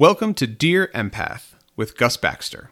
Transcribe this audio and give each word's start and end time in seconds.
Welcome 0.00 0.34
to 0.34 0.46
Dear 0.46 0.92
Empath 0.94 1.54
with 1.74 1.96
Gus 1.96 2.16
Baxter. 2.16 2.70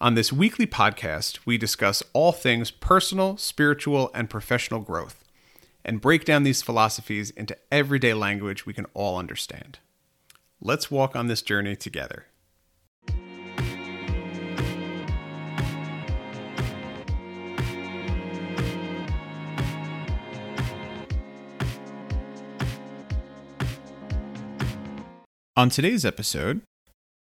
On 0.00 0.14
this 0.14 0.32
weekly 0.32 0.66
podcast, 0.66 1.40
we 1.44 1.58
discuss 1.58 2.02
all 2.14 2.32
things 2.32 2.70
personal, 2.70 3.36
spiritual, 3.36 4.10
and 4.14 4.30
professional 4.30 4.80
growth 4.80 5.22
and 5.84 6.00
break 6.00 6.24
down 6.24 6.42
these 6.42 6.62
philosophies 6.62 7.28
into 7.28 7.58
everyday 7.70 8.14
language 8.14 8.64
we 8.64 8.72
can 8.72 8.86
all 8.94 9.18
understand. 9.18 9.80
Let's 10.62 10.90
walk 10.90 11.14
on 11.14 11.26
this 11.26 11.42
journey 11.42 11.76
together. 11.76 12.24
On 25.60 25.68
today's 25.68 26.06
episode, 26.06 26.62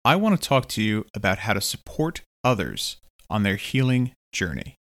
I 0.04 0.18
want 0.18 0.38
to 0.38 0.46
talk 0.46 0.68
to 0.68 0.84
you 0.84 1.06
about 1.14 1.38
how 1.38 1.54
to 1.54 1.62
support 1.62 2.22
others 2.44 2.98
on 3.30 3.44
their 3.44 3.56
healing 3.56 4.12
journey. 4.34 4.76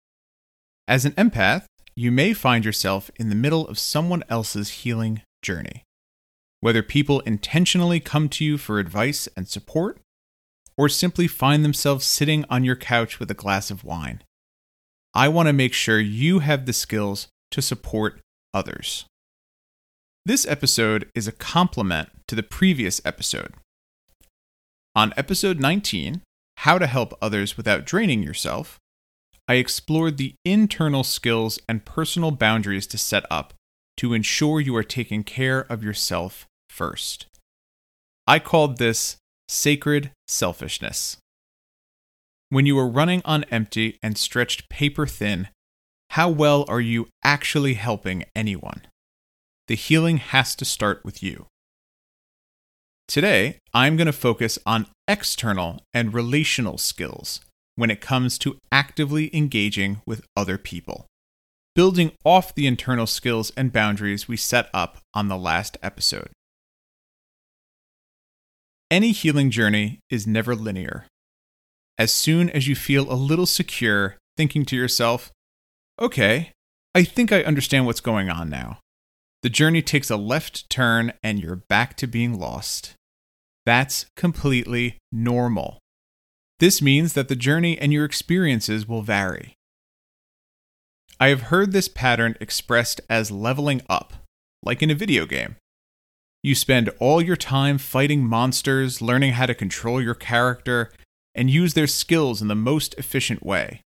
As 0.86 1.04
an 1.04 1.14
empath, 1.14 1.64
you 1.96 2.12
may 2.12 2.32
find 2.32 2.64
yourself 2.64 3.10
in 3.16 3.28
the 3.28 3.34
middle 3.34 3.66
of 3.66 3.76
someone 3.76 4.22
else's 4.28 4.84
healing 4.84 5.22
journey. 5.42 5.82
Whether 6.60 6.84
people 6.84 7.18
intentionally 7.26 7.98
come 7.98 8.28
to 8.28 8.44
you 8.44 8.56
for 8.56 8.78
advice 8.78 9.28
and 9.36 9.48
support, 9.48 9.98
or 10.78 10.88
simply 10.88 11.26
find 11.26 11.64
themselves 11.64 12.06
sitting 12.06 12.44
on 12.48 12.62
your 12.62 12.76
couch 12.76 13.18
with 13.18 13.32
a 13.32 13.34
glass 13.42 13.68
of 13.68 13.82
wine, 13.82 14.22
I 15.12 15.26
want 15.26 15.48
to 15.48 15.52
make 15.52 15.72
sure 15.72 15.98
you 15.98 16.38
have 16.38 16.66
the 16.66 16.72
skills 16.72 17.26
to 17.50 17.60
support 17.60 18.20
others. 18.54 19.06
This 20.30 20.46
episode 20.46 21.10
is 21.12 21.26
a 21.26 21.32
complement 21.32 22.10
to 22.28 22.36
the 22.36 22.44
previous 22.44 23.00
episode. 23.04 23.52
On 24.94 25.12
episode 25.16 25.58
19, 25.58 26.22
How 26.58 26.78
to 26.78 26.86
Help 26.86 27.18
Others 27.20 27.56
Without 27.56 27.84
Draining 27.84 28.22
Yourself, 28.22 28.78
I 29.48 29.54
explored 29.54 30.18
the 30.18 30.34
internal 30.44 31.02
skills 31.02 31.58
and 31.68 31.84
personal 31.84 32.30
boundaries 32.30 32.86
to 32.86 32.96
set 32.96 33.24
up 33.28 33.54
to 33.96 34.14
ensure 34.14 34.60
you 34.60 34.76
are 34.76 34.84
taking 34.84 35.24
care 35.24 35.62
of 35.62 35.82
yourself 35.82 36.46
first. 36.68 37.26
I 38.24 38.38
called 38.38 38.78
this 38.78 39.16
sacred 39.48 40.12
selfishness. 40.28 41.16
When 42.50 42.66
you 42.66 42.78
are 42.78 42.88
running 42.88 43.20
on 43.24 43.42
empty 43.50 43.98
and 44.00 44.16
stretched 44.16 44.68
paper 44.68 45.08
thin, 45.08 45.48
how 46.10 46.28
well 46.28 46.64
are 46.68 46.80
you 46.80 47.08
actually 47.24 47.74
helping 47.74 48.22
anyone? 48.36 48.82
The 49.70 49.76
healing 49.76 50.16
has 50.16 50.56
to 50.56 50.64
start 50.64 51.04
with 51.04 51.22
you. 51.22 51.46
Today, 53.06 53.60
I'm 53.72 53.96
going 53.96 54.08
to 54.08 54.12
focus 54.12 54.58
on 54.66 54.88
external 55.06 55.78
and 55.94 56.12
relational 56.12 56.76
skills 56.76 57.40
when 57.76 57.88
it 57.88 58.00
comes 58.00 58.36
to 58.38 58.58
actively 58.72 59.30
engaging 59.32 60.02
with 60.04 60.26
other 60.36 60.58
people, 60.58 61.06
building 61.76 62.10
off 62.24 62.52
the 62.52 62.66
internal 62.66 63.06
skills 63.06 63.52
and 63.56 63.72
boundaries 63.72 64.26
we 64.26 64.36
set 64.36 64.68
up 64.74 64.98
on 65.14 65.28
the 65.28 65.38
last 65.38 65.78
episode. 65.84 66.30
Any 68.90 69.12
healing 69.12 69.52
journey 69.52 70.00
is 70.10 70.26
never 70.26 70.56
linear. 70.56 71.06
As 71.96 72.10
soon 72.10 72.50
as 72.50 72.66
you 72.66 72.74
feel 72.74 73.08
a 73.08 73.14
little 73.14 73.46
secure, 73.46 74.16
thinking 74.36 74.64
to 74.64 74.74
yourself, 74.74 75.30
okay, 76.00 76.50
I 76.92 77.04
think 77.04 77.30
I 77.30 77.44
understand 77.44 77.86
what's 77.86 78.00
going 78.00 78.28
on 78.28 78.50
now, 78.50 78.80
the 79.42 79.50
journey 79.50 79.82
takes 79.82 80.10
a 80.10 80.16
left 80.16 80.68
turn 80.68 81.12
and 81.22 81.40
you're 81.40 81.56
back 81.56 81.96
to 81.96 82.06
being 82.06 82.38
lost. 82.38 82.94
That's 83.64 84.06
completely 84.16 84.98
normal. 85.10 85.78
This 86.58 86.82
means 86.82 87.14
that 87.14 87.28
the 87.28 87.36
journey 87.36 87.78
and 87.78 87.92
your 87.92 88.04
experiences 88.04 88.86
will 88.86 89.02
vary. 89.02 89.54
I 91.18 91.28
have 91.28 91.42
heard 91.42 91.72
this 91.72 91.88
pattern 91.88 92.36
expressed 92.40 93.00
as 93.08 93.30
leveling 93.30 93.82
up, 93.88 94.14
like 94.62 94.82
in 94.82 94.90
a 94.90 94.94
video 94.94 95.26
game. 95.26 95.56
You 96.42 96.54
spend 96.54 96.88
all 96.98 97.20
your 97.20 97.36
time 97.36 97.76
fighting 97.76 98.24
monsters, 98.24 99.02
learning 99.02 99.32
how 99.32 99.46
to 99.46 99.54
control 99.54 100.02
your 100.02 100.14
character, 100.14 100.90
and 101.34 101.50
use 101.50 101.74
their 101.74 101.86
skills 101.86 102.40
in 102.40 102.48
the 102.48 102.54
most 102.54 102.94
efficient 102.94 103.44
way. 103.44 103.82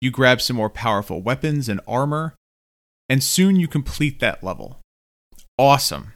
You 0.00 0.10
grab 0.10 0.40
some 0.40 0.56
more 0.56 0.70
powerful 0.70 1.22
weapons 1.22 1.68
and 1.68 1.80
armor, 1.86 2.34
and 3.08 3.22
soon 3.22 3.56
you 3.56 3.68
complete 3.68 4.18
that 4.18 4.42
level. 4.42 4.81
Awesome. 5.62 6.14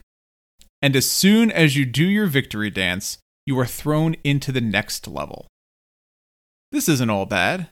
And 0.81 0.93
as 0.93 1.09
soon 1.09 1.51
as 1.51 1.77
you 1.77 1.85
do 1.85 2.03
your 2.03 2.27
victory 2.27 2.69
dance, 2.69 3.17
you 3.45 3.57
are 3.57 3.65
thrown 3.65 4.17
into 4.25 4.51
the 4.51 4.59
next 4.59 5.07
level. 5.07 5.47
This 6.73 6.89
isn't 6.89 7.09
all 7.09 7.25
bad. 7.25 7.69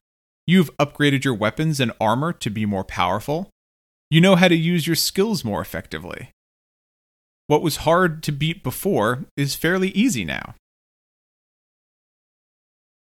You've 0.47 0.73
upgraded 0.77 1.25
your 1.25 1.33
weapons 1.33 1.81
and 1.81 1.91
armor 1.99 2.31
to 2.31 2.49
be 2.49 2.65
more 2.65 2.85
powerful. 2.85 3.49
You 4.09 4.21
know 4.21 4.37
how 4.37 4.47
to 4.47 4.55
use 4.55 4.87
your 4.87 4.95
skills 4.95 5.43
more 5.43 5.59
effectively. 5.59 6.29
What 7.47 7.61
was 7.61 7.83
hard 7.83 8.23
to 8.23 8.31
beat 8.31 8.63
before 8.63 9.25
is 9.35 9.55
fairly 9.55 9.89
easy 9.89 10.23
now. 10.23 10.55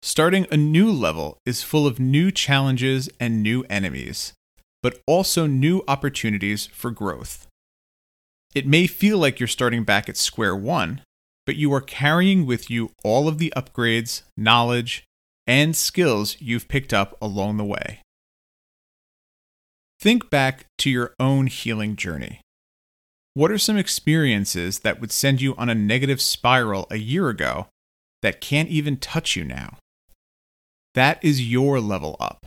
Starting 0.01 0.47
a 0.49 0.57
new 0.57 0.93
level 0.93 1.39
is 1.45 1.65
full 1.65 1.89
of 1.89 1.99
new 1.99 2.31
challenges 2.31 3.09
and 3.19 3.43
new 3.43 3.65
enemies, 3.69 4.33
but 4.81 5.01
also 5.09 5.49
new 5.49 5.83
opportunities 5.89 6.67
for 6.67 6.93
growth. 6.93 7.49
It 8.55 8.67
may 8.67 8.87
feel 8.87 9.19
like 9.19 9.39
you're 9.39 9.47
starting 9.47 9.85
back 9.85 10.09
at 10.09 10.17
square 10.17 10.57
one, 10.57 11.03
but 11.47 11.57
you 11.57 11.73
are 11.73 11.81
carrying 11.81 12.47
with 12.47 12.69
you 12.69 12.93
all 13.05 13.29
of 13.29 13.39
the 13.39 13.53
upgrades, 13.57 14.23
knowledge, 14.37 15.05
and 15.47 15.75
skills 15.75 16.37
you've 16.41 16.69
picked 16.69 16.93
up 16.93 17.17
along 17.23 17.57
the 17.57 17.65
way. 17.65 18.01
Think 20.01 20.31
back 20.31 20.67
to 20.79 20.91
your 20.91 21.15
own 21.21 21.47
healing 21.47 21.95
journey. 21.95 22.41
What 23.35 23.51
are 23.51 23.59
some 23.59 23.77
experiences 23.77 24.81
that 24.81 25.01
would 25.01 25.13
send 25.13 25.41
you 25.41 25.55
on 25.57 25.69
a 25.69 25.75
negative 25.75 26.21
spiral 26.21 26.87
a 26.91 26.97
year 26.97 27.29
ago 27.29 27.69
that 28.23 28.41
can't 28.41 28.69
even 28.69 28.97
touch 28.97 29.37
you 29.37 29.45
now? 29.45 29.77
That 30.95 31.23
is 31.25 31.49
your 31.49 31.81
level 31.81 32.17
up. 32.19 32.47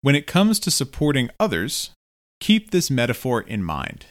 When 0.00 0.16
it 0.16 0.26
comes 0.26 0.58
to 0.60 0.70
supporting 0.70 1.30
others, 1.38 1.90
Keep 2.42 2.72
this 2.72 2.90
metaphor 2.90 3.42
in 3.42 3.62
mind. 3.62 4.06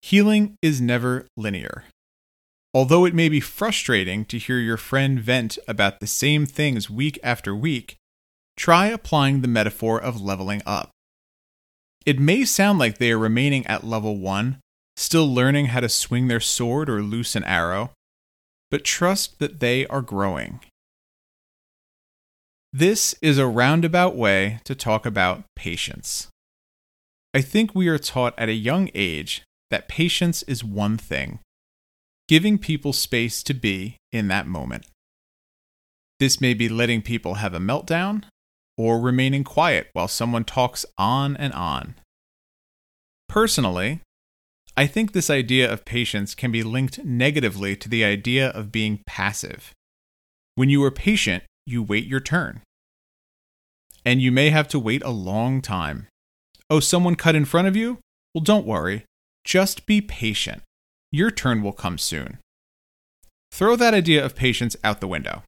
Healing 0.00 0.54
is 0.62 0.80
never 0.80 1.26
linear. 1.36 1.84
Although 2.72 3.04
it 3.04 3.12
may 3.12 3.28
be 3.28 3.40
frustrating 3.40 4.24
to 4.24 4.38
hear 4.38 4.56
your 4.56 4.78
friend 4.78 5.20
vent 5.20 5.58
about 5.68 6.00
the 6.00 6.06
same 6.06 6.46
things 6.46 6.88
week 6.88 7.18
after 7.22 7.54
week, 7.54 7.96
try 8.56 8.86
applying 8.86 9.42
the 9.42 9.48
metaphor 9.48 10.00
of 10.00 10.22
leveling 10.22 10.62
up. 10.64 10.88
It 12.06 12.18
may 12.18 12.46
sound 12.46 12.78
like 12.78 12.96
they 12.96 13.12
are 13.12 13.18
remaining 13.18 13.66
at 13.66 13.84
level 13.84 14.16
1, 14.16 14.58
still 14.96 15.30
learning 15.30 15.66
how 15.66 15.80
to 15.80 15.90
swing 15.90 16.28
their 16.28 16.40
sword 16.40 16.88
or 16.88 17.02
loose 17.02 17.36
an 17.36 17.44
arrow, 17.44 17.90
but 18.70 18.82
trust 18.82 19.40
that 19.40 19.60
they 19.60 19.86
are 19.88 20.00
growing. 20.00 20.60
This 22.72 23.14
is 23.20 23.36
a 23.36 23.46
roundabout 23.46 24.16
way 24.16 24.60
to 24.64 24.74
talk 24.74 25.04
about 25.04 25.44
patience. 25.54 26.28
I 27.32 27.40
think 27.42 27.74
we 27.74 27.86
are 27.88 27.98
taught 27.98 28.34
at 28.36 28.48
a 28.48 28.54
young 28.54 28.90
age 28.94 29.42
that 29.70 29.88
patience 29.88 30.42
is 30.44 30.64
one 30.64 30.96
thing 30.96 31.38
giving 32.26 32.58
people 32.58 32.92
space 32.92 33.42
to 33.42 33.52
be 33.52 33.96
in 34.12 34.28
that 34.28 34.46
moment. 34.46 34.86
This 36.20 36.40
may 36.40 36.54
be 36.54 36.68
letting 36.68 37.02
people 37.02 37.34
have 37.34 37.54
a 37.54 37.58
meltdown 37.58 38.22
or 38.78 39.00
remaining 39.00 39.42
quiet 39.42 39.88
while 39.94 40.06
someone 40.06 40.44
talks 40.44 40.86
on 40.96 41.36
and 41.36 41.52
on. 41.54 41.96
Personally, 43.28 44.00
I 44.76 44.86
think 44.86 45.10
this 45.10 45.28
idea 45.28 45.68
of 45.68 45.84
patience 45.84 46.36
can 46.36 46.52
be 46.52 46.62
linked 46.62 47.04
negatively 47.04 47.74
to 47.74 47.88
the 47.88 48.04
idea 48.04 48.50
of 48.50 48.70
being 48.70 49.02
passive. 49.08 49.72
When 50.54 50.70
you 50.70 50.84
are 50.84 50.92
patient, 50.92 51.42
you 51.66 51.82
wait 51.82 52.06
your 52.06 52.20
turn. 52.20 52.60
And 54.04 54.22
you 54.22 54.30
may 54.30 54.50
have 54.50 54.68
to 54.68 54.78
wait 54.78 55.02
a 55.02 55.10
long 55.10 55.60
time. 55.60 56.06
Oh, 56.70 56.78
someone 56.78 57.16
cut 57.16 57.34
in 57.34 57.44
front 57.44 57.66
of 57.66 57.74
you? 57.74 57.98
Well, 58.32 58.44
don't 58.44 58.64
worry. 58.64 59.04
Just 59.44 59.86
be 59.86 60.00
patient. 60.00 60.62
Your 61.10 61.32
turn 61.32 61.62
will 61.62 61.72
come 61.72 61.98
soon. 61.98 62.38
Throw 63.50 63.74
that 63.74 63.92
idea 63.92 64.24
of 64.24 64.36
patience 64.36 64.76
out 64.84 65.00
the 65.00 65.08
window. 65.08 65.42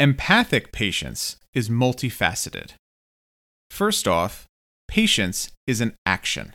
Empathic 0.00 0.72
patience 0.72 1.36
is 1.52 1.68
multifaceted. 1.68 2.72
First 3.70 4.08
off, 4.08 4.46
patience 4.88 5.50
is 5.66 5.82
an 5.82 5.94
action. 6.06 6.54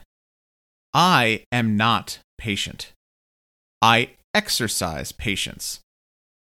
I 0.93 1.43
am 1.51 1.77
not 1.77 2.19
patient. 2.39 2.91
I 3.81 4.11
exercise 4.33 5.11
patience 5.11 5.79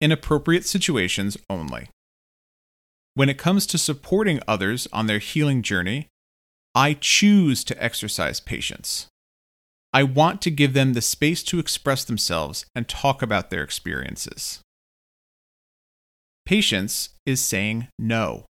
in 0.00 0.12
appropriate 0.12 0.66
situations 0.66 1.38
only. 1.48 1.88
When 3.14 3.30
it 3.30 3.38
comes 3.38 3.66
to 3.68 3.78
supporting 3.78 4.40
others 4.46 4.86
on 4.92 5.06
their 5.06 5.18
healing 5.18 5.62
journey, 5.62 6.08
I 6.74 6.94
choose 6.94 7.62
to 7.64 7.82
exercise 7.82 8.40
patience. 8.40 9.06
I 9.92 10.02
want 10.02 10.42
to 10.42 10.50
give 10.50 10.72
them 10.72 10.92
the 10.92 11.00
space 11.00 11.42
to 11.44 11.60
express 11.60 12.04
themselves 12.04 12.66
and 12.74 12.88
talk 12.88 13.22
about 13.22 13.50
their 13.50 13.62
experiences. 13.62 14.60
Patience 16.44 17.10
is 17.24 17.40
saying 17.40 17.88
no. 17.98 18.44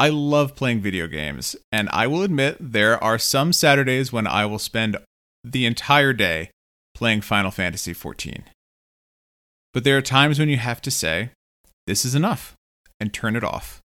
I 0.00 0.08
love 0.10 0.56
playing 0.56 0.80
video 0.80 1.06
games, 1.06 1.56
and 1.72 1.88
I 1.90 2.06
will 2.06 2.22
admit 2.22 2.56
there 2.60 3.02
are 3.02 3.18
some 3.18 3.52
Saturdays 3.52 4.12
when 4.12 4.26
I 4.26 4.44
will 4.46 4.58
spend 4.58 4.96
the 5.44 5.66
entire 5.66 6.12
day 6.12 6.50
playing 6.94 7.20
Final 7.20 7.50
Fantasy 7.50 7.94
XIV. 7.94 8.42
But 9.72 9.84
there 9.84 9.96
are 9.96 10.02
times 10.02 10.38
when 10.38 10.48
you 10.48 10.56
have 10.56 10.82
to 10.82 10.90
say, 10.90 11.30
this 11.86 12.04
is 12.04 12.14
enough, 12.14 12.54
and 12.98 13.14
turn 13.14 13.36
it 13.36 13.44
off. 13.44 13.80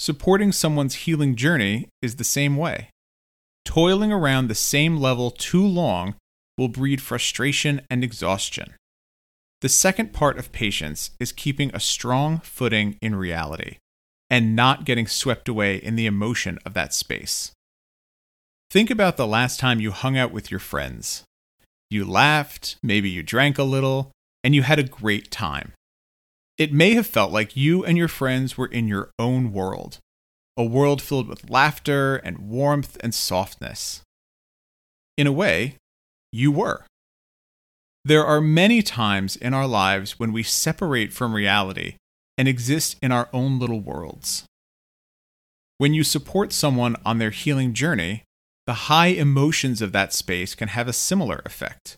Supporting 0.00 0.50
someone's 0.50 1.04
healing 1.04 1.36
journey 1.36 1.90
is 2.00 2.16
the 2.16 2.24
same 2.24 2.56
way. 2.56 2.88
Toiling 3.66 4.10
around 4.10 4.48
the 4.48 4.54
same 4.54 4.96
level 4.96 5.30
too 5.30 5.66
long 5.66 6.14
will 6.56 6.68
breed 6.68 7.02
frustration 7.02 7.82
and 7.90 8.02
exhaustion. 8.02 8.72
The 9.60 9.68
second 9.68 10.14
part 10.14 10.38
of 10.38 10.52
patience 10.52 11.10
is 11.20 11.32
keeping 11.32 11.70
a 11.74 11.80
strong 11.80 12.38
footing 12.38 12.96
in 13.02 13.14
reality 13.14 13.76
and 14.30 14.56
not 14.56 14.86
getting 14.86 15.06
swept 15.06 15.50
away 15.50 15.76
in 15.76 15.96
the 15.96 16.06
emotion 16.06 16.58
of 16.64 16.72
that 16.72 16.94
space. 16.94 17.52
Think 18.70 18.88
about 18.88 19.18
the 19.18 19.26
last 19.26 19.60
time 19.60 19.80
you 19.80 19.90
hung 19.90 20.16
out 20.16 20.32
with 20.32 20.50
your 20.50 20.60
friends. 20.60 21.24
You 21.90 22.06
laughed, 22.06 22.76
maybe 22.82 23.10
you 23.10 23.22
drank 23.22 23.58
a 23.58 23.64
little, 23.64 24.12
and 24.42 24.54
you 24.54 24.62
had 24.62 24.78
a 24.78 24.82
great 24.82 25.30
time. 25.30 25.74
It 26.60 26.74
may 26.74 26.92
have 26.92 27.06
felt 27.06 27.32
like 27.32 27.56
you 27.56 27.86
and 27.86 27.96
your 27.96 28.06
friends 28.06 28.58
were 28.58 28.66
in 28.66 28.86
your 28.86 29.12
own 29.18 29.50
world, 29.50 29.96
a 30.58 30.62
world 30.62 31.00
filled 31.00 31.26
with 31.26 31.48
laughter 31.48 32.16
and 32.16 32.50
warmth 32.50 32.98
and 33.00 33.14
softness. 33.14 34.02
In 35.16 35.26
a 35.26 35.32
way, 35.32 35.76
you 36.30 36.52
were. 36.52 36.84
There 38.04 38.26
are 38.26 38.42
many 38.42 38.82
times 38.82 39.36
in 39.36 39.54
our 39.54 39.66
lives 39.66 40.18
when 40.18 40.34
we 40.34 40.42
separate 40.42 41.14
from 41.14 41.34
reality 41.34 41.94
and 42.36 42.46
exist 42.46 42.98
in 43.00 43.10
our 43.10 43.30
own 43.32 43.58
little 43.58 43.80
worlds. 43.80 44.44
When 45.78 45.94
you 45.94 46.04
support 46.04 46.52
someone 46.52 46.94
on 47.06 47.16
their 47.16 47.30
healing 47.30 47.72
journey, 47.72 48.24
the 48.66 48.90
high 48.90 49.14
emotions 49.16 49.80
of 49.80 49.92
that 49.92 50.12
space 50.12 50.54
can 50.54 50.68
have 50.68 50.88
a 50.88 50.92
similar 50.92 51.40
effect. 51.46 51.96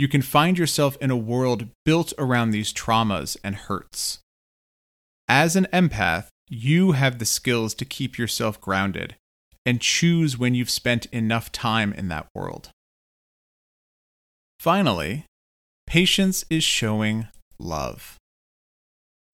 You 0.00 0.08
can 0.08 0.22
find 0.22 0.56
yourself 0.56 0.96
in 0.98 1.10
a 1.10 1.14
world 1.14 1.68
built 1.84 2.14
around 2.16 2.52
these 2.52 2.72
traumas 2.72 3.36
and 3.44 3.54
hurts. 3.54 4.20
As 5.28 5.56
an 5.56 5.66
empath, 5.74 6.28
you 6.48 6.92
have 6.92 7.18
the 7.18 7.26
skills 7.26 7.74
to 7.74 7.84
keep 7.84 8.16
yourself 8.16 8.58
grounded 8.62 9.16
and 9.66 9.78
choose 9.78 10.38
when 10.38 10.54
you've 10.54 10.70
spent 10.70 11.04
enough 11.12 11.52
time 11.52 11.92
in 11.92 12.08
that 12.08 12.28
world. 12.34 12.70
Finally, 14.58 15.26
patience 15.86 16.46
is 16.48 16.64
showing 16.64 17.28
love. 17.58 18.16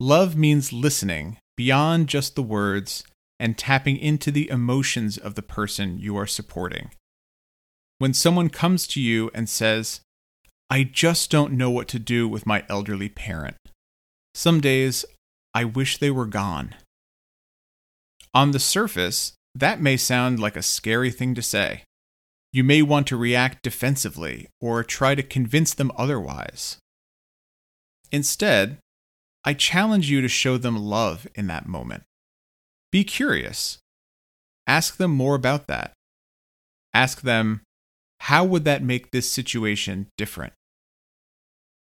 Love 0.01 0.35
means 0.35 0.73
listening 0.73 1.39
beyond 1.57 2.09
just 2.09 2.35
the 2.35 2.43
words 2.43 3.05
and 3.39 3.57
tapping 3.57 3.97
into 3.97 4.33
the 4.33 4.51
emotions 4.51 5.17
of 5.17 5.37
the 5.37 5.43
person 5.43 6.01
you 6.01 6.17
are 6.17 6.27
supporting. 6.27 6.91
When 7.99 8.13
someone 8.13 8.51
comes 8.51 8.89
to 8.89 9.01
you 9.01 9.31
and 9.33 9.49
says, 9.49 10.01
I 10.69 10.85
just 10.85 11.31
don't 11.31 11.53
know 11.53 11.71
what 11.71 11.89
to 11.89 11.99
do 11.99 12.29
with 12.29 12.47
my 12.47 12.65
elderly 12.69 13.09
parent. 13.09 13.57
Some 14.35 14.61
days, 14.61 15.05
I 15.55 15.65
wish 15.65 15.99
they 15.99 16.11
were 16.11 16.27
gone. 16.27 16.75
On 18.35 18.51
the 18.51 18.59
surface, 18.59 19.33
that 19.55 19.81
may 19.81 19.97
sound 19.97 20.39
like 20.39 20.57
a 20.57 20.63
scary 20.63 21.11
thing 21.11 21.35
to 21.35 21.43
say. 21.43 21.85
You 22.53 22.65
may 22.65 22.83
want 22.83 23.07
to 23.09 23.17
react 23.17 23.63
defensively 23.63 24.49
or 24.61 24.83
try 24.83 25.15
to 25.15 25.23
convince 25.23 25.73
them 25.73 25.93
otherwise. 25.97 26.79
Instead, 28.11 28.79
I 29.45 29.55
challenge 29.55 30.11
you 30.11 30.21
to 30.21 30.29
show 30.29 30.59
them 30.59 30.77
love 30.77 31.27
in 31.35 31.47
that 31.47 31.69
moment. 31.69 32.03
Be 32.91 33.05
curious. 33.05 33.79
Ask 34.67 34.97
them 34.97 35.13
more 35.13 35.35
about 35.35 35.67
that. 35.69 35.93
Ask 36.93 37.23
them, 37.23 37.63
how 38.21 38.45
would 38.45 38.65
that 38.65 38.83
make 38.83 39.11
this 39.11 39.31
situation 39.31 40.09
different? 40.17 40.53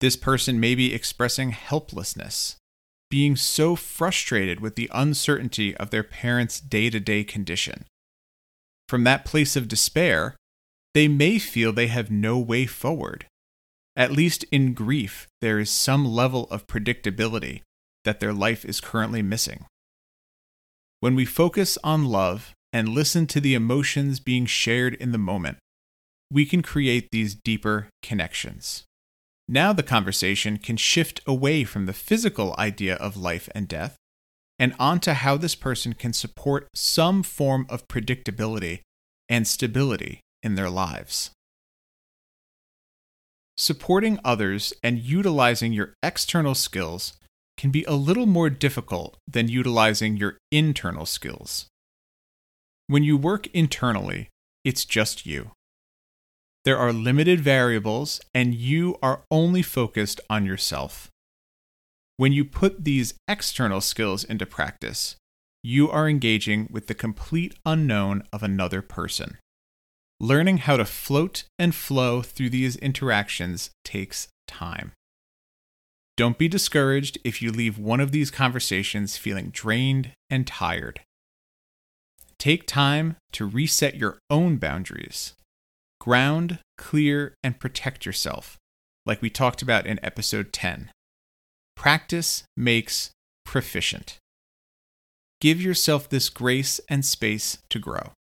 This 0.01 0.17
person 0.17 0.61
may 0.61 0.75
be 0.75 0.95
expressing 0.95 1.51
helplessness, 1.51 2.57
being 3.11 3.37
so 3.37 3.75
frustrated 3.75 4.61
with 4.61 4.77
the 4.77 4.91
uncertainty 4.93 5.77
of 5.77 5.91
their 5.91 6.05
parents' 6.05 6.61
day 6.61 6.91
to 6.91 7.01
day 7.01 7.25
condition. 7.25 7.85
From 8.89 9.05
that 9.05 9.25
place 9.25 9.57
of 9.57 9.69
despair, 9.69 10.37
they 10.95 11.09
may 11.09 11.39
feel 11.39 11.73
they 11.73 11.89
have 11.89 12.11
no 12.11 12.39
way 12.39 12.67
forward. 12.67 13.27
At 13.97 14.13
least 14.13 14.45
in 14.53 14.75
grief, 14.75 15.27
there 15.41 15.59
is 15.59 15.71
some 15.71 16.07
level 16.07 16.47
of 16.51 16.67
predictability 16.67 17.63
that 18.05 18.21
their 18.21 18.33
life 18.33 18.65
is 18.65 18.81
currently 18.81 19.23
missing. 19.23 19.67
When 21.01 21.15
we 21.15 21.25
focus 21.25 21.77
on 21.83 22.05
love 22.05 22.55
and 22.73 22.89
listen 22.89 23.27
to 23.29 23.41
the 23.41 23.55
emotions 23.55 24.21
being 24.21 24.47
shared 24.47 24.95
in 24.95 25.13
the 25.13 25.19
moment, 25.19 25.59
we 26.31 26.45
can 26.45 26.63
create 26.63 27.11
these 27.11 27.35
deeper 27.35 27.89
connections. 28.03 28.85
Now 29.49 29.73
the 29.73 29.83
conversation 29.83 30.59
can 30.59 30.77
shift 30.77 31.21
away 31.27 31.65
from 31.65 31.87
the 31.87 31.93
physical 31.93 32.55
idea 32.59 32.97
of 32.97 33.17
life 33.17 33.49
and 33.55 33.67
death 33.67 33.97
and 34.59 34.75
onto 34.79 35.13
how 35.13 35.37
this 35.37 35.55
person 35.55 35.95
can 35.95 36.13
support 36.13 36.69
some 36.75 37.23
form 37.23 37.67
of 37.69 37.87
predictability 37.89 38.81
and 39.29 39.47
stability 39.47 40.21
in 40.43 40.55
their 40.55 40.69
lives. 40.69 41.31
Supporting 43.57 44.19
others 44.25 44.73
and 44.83 44.99
utilizing 44.99 45.73
your 45.73 45.95
external 46.03 46.55
skills 46.55 47.15
can 47.57 47.71
be 47.71 47.85
a 47.85 47.95
little 47.95 48.27
more 48.27 48.51
difficult 48.51 49.17
than 49.27 49.49
utilizing 49.49 50.17
your 50.17 50.39
internal 50.53 51.07
skills. 51.07 51.67
When 52.87 53.03
you 53.03 53.17
work 53.17 53.49
internally, 53.49 54.29
it's 54.65 54.85
just 54.85 55.27
you. 55.27 55.51
There 56.65 56.79
are 56.79 56.93
limited 56.93 57.41
variables, 57.41 58.21
and 58.35 58.55
you 58.55 58.97
are 59.03 59.23
only 59.31 59.63
focused 59.63 60.21
on 60.29 60.45
yourself. 60.45 61.11
When 62.17 62.33
you 62.33 62.45
put 62.45 62.85
these 62.85 63.15
external 63.29 63.81
skills 63.81 64.25
into 64.25 64.45
practice, 64.45 65.17
you 65.63 65.89
are 65.91 66.09
engaging 66.09 66.69
with 66.71 66.87
the 66.87 66.95
complete 66.95 67.55
unknown 67.65 68.23
of 68.33 68.43
another 68.43 68.83
person. 68.83 69.39
Learning 70.21 70.59
how 70.59 70.77
to 70.77 70.85
float 70.85 71.45
and 71.59 71.75
flow 71.75 72.23
through 72.23 72.51
these 72.51 72.77
interactions 72.77 73.71
takes 73.85 74.29
time. 74.49 74.93
Don't 76.17 76.39
be 76.39 76.49
discouraged 76.49 77.19
if 77.23 77.41
you 77.41 77.53
leave 77.53 77.79
one 77.79 78.01
of 78.01 78.11
these 78.11 78.33
conversations 78.33 79.17
feeling 79.17 79.51
drained 79.51 80.11
and 80.29 80.45
tired. 80.45 81.01
Take 82.37 82.67
time 82.67 83.17
to 83.33 83.47
reset 83.47 83.95
your 83.95 84.19
own 84.29 84.57
boundaries. 84.57 85.35
Ground, 86.09 86.61
clear, 86.79 87.35
and 87.43 87.61
protect 87.61 88.07
yourself, 88.07 88.57
like 89.05 89.21
we 89.21 89.29
talked 89.29 89.61
about 89.61 89.87
in 89.87 90.03
episode 90.03 90.55
10. 90.55 90.91
Practice 91.77 92.45
makes 92.57 93.11
proficient. 93.45 94.17
Give 95.43 95.61
yourself 95.61 96.09
this 96.09 96.31
grace 96.31 96.81
and 96.89 97.05
space 97.05 97.59
to 97.69 97.79
grow. 97.79 98.13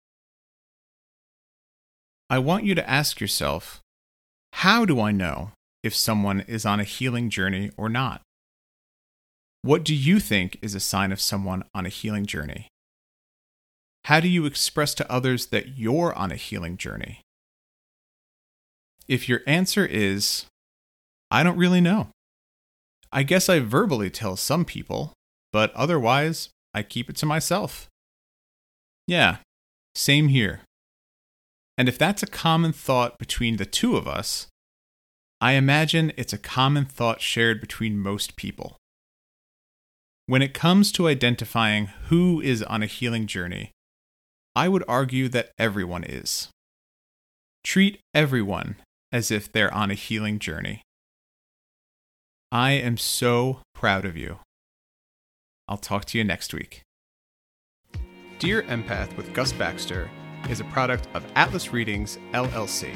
I 2.29 2.39
want 2.39 2.65
you 2.65 2.75
to 2.75 2.89
ask 2.89 3.21
yourself 3.21 3.79
how 4.51 4.83
do 4.83 4.99
I 4.99 5.13
know 5.13 5.51
if 5.81 5.95
someone 5.95 6.41
is 6.41 6.65
on 6.65 6.81
a 6.81 6.83
healing 6.83 7.29
journey 7.29 7.71
or 7.77 7.87
not? 7.87 8.21
What 9.61 9.85
do 9.85 9.95
you 9.95 10.19
think 10.19 10.59
is 10.61 10.75
a 10.75 10.81
sign 10.81 11.13
of 11.13 11.21
someone 11.21 11.63
on 11.73 11.85
a 11.85 11.89
healing 11.89 12.25
journey? 12.25 12.67
How 14.03 14.19
do 14.19 14.27
you 14.27 14.45
express 14.45 14.93
to 14.95 15.09
others 15.09 15.45
that 15.47 15.77
you're 15.77 16.13
on 16.15 16.33
a 16.33 16.35
healing 16.35 16.75
journey? 16.75 17.21
If 19.07 19.29
your 19.29 19.41
answer 19.47 19.85
is, 19.85 20.45
I 21.31 21.43
don't 21.43 21.57
really 21.57 21.81
know, 21.81 22.09
I 23.11 23.23
guess 23.23 23.47
I 23.47 23.59
verbally 23.59 24.09
tell 24.09 24.35
some 24.35 24.65
people, 24.65 25.13
but 25.53 25.73
otherwise 25.73 26.49
I 26.73 26.83
keep 26.83 27.09
it 27.09 27.15
to 27.17 27.25
myself. 27.25 27.87
Yeah, 29.07 29.37
same 29.95 30.27
here. 30.27 30.61
And 31.77 31.87
if 31.87 31.97
that's 31.97 32.23
a 32.23 32.27
common 32.27 32.73
thought 32.73 33.17
between 33.17 33.57
the 33.57 33.65
two 33.65 33.95
of 33.95 34.07
us, 34.07 34.47
I 35.39 35.53
imagine 35.53 36.11
it's 36.17 36.33
a 36.33 36.37
common 36.37 36.85
thought 36.85 37.21
shared 37.21 37.61
between 37.61 37.99
most 37.99 38.35
people. 38.35 38.77
When 40.25 40.41
it 40.41 40.53
comes 40.53 40.91
to 40.93 41.07
identifying 41.07 41.87
who 42.09 42.41
is 42.41 42.63
on 42.63 42.83
a 42.83 42.87
healing 42.87 43.27
journey, 43.27 43.71
I 44.55 44.67
would 44.67 44.83
argue 44.87 45.29
that 45.29 45.51
everyone 45.57 46.03
is. 46.03 46.49
Treat 47.63 47.99
everyone 48.13 48.75
as 49.11 49.31
if 49.31 49.51
they're 49.51 49.73
on 49.73 49.91
a 49.91 49.95
healing 49.95 50.39
journey. 50.39 50.81
I 52.51 52.71
am 52.71 52.97
so 52.97 53.59
proud 53.73 54.05
of 54.05 54.15
you. 54.15 54.39
I'll 55.67 55.77
talk 55.77 56.05
to 56.05 56.17
you 56.17 56.23
next 56.23 56.53
week. 56.53 56.83
Dear 58.39 58.63
Empath 58.63 59.15
with 59.17 59.33
Gus 59.33 59.51
Baxter 59.51 60.09
is 60.49 60.59
a 60.59 60.65
product 60.65 61.07
of 61.13 61.25
Atlas 61.35 61.73
Readings, 61.73 62.17
LLC 62.33 62.95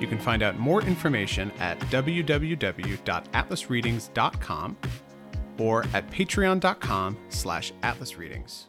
You 0.00 0.06
can 0.06 0.18
find 0.18 0.42
out 0.42 0.58
more 0.58 0.82
information 0.82 1.50
at 1.58 1.78
www.atlasreadings.com 1.80 4.76
or 5.58 5.84
at 5.94 6.10
patreon.com 6.10 7.16
slash 7.28 7.72
atlasreadings. 7.82 8.64